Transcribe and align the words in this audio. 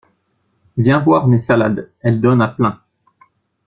Viens 0.77 0.99
voir 0.99 1.27
mes 1.27 1.37
salades, 1.37 1.91
elles 1.99 2.19
donnent 2.21 2.41
à 2.41 2.47
plein. 2.47 2.81